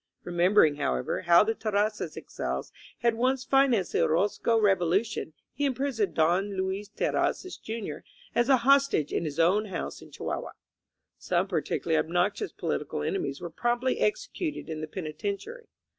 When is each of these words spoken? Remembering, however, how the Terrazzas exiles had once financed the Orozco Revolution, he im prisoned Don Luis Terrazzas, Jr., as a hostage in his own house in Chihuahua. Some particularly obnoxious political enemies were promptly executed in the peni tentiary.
Remembering, 0.23 0.77
however, 0.77 1.21
how 1.27 1.43
the 1.43 1.53
Terrazzas 1.53 2.17
exiles 2.17 2.71
had 3.01 3.13
once 3.13 3.43
financed 3.43 3.91
the 3.91 4.01
Orozco 4.01 4.57
Revolution, 4.59 5.33
he 5.53 5.63
im 5.67 5.75
prisoned 5.75 6.15
Don 6.15 6.57
Luis 6.57 6.89
Terrazzas, 6.89 7.55
Jr., 7.61 7.97
as 8.33 8.49
a 8.49 8.57
hostage 8.65 9.13
in 9.13 9.25
his 9.25 9.39
own 9.39 9.65
house 9.65 10.01
in 10.01 10.09
Chihuahua. 10.09 10.53
Some 11.19 11.47
particularly 11.47 11.99
obnoxious 11.99 12.51
political 12.51 13.03
enemies 13.03 13.41
were 13.41 13.51
promptly 13.51 13.99
executed 13.99 14.69
in 14.71 14.81
the 14.81 14.87
peni 14.87 15.15
tentiary. 15.15 15.65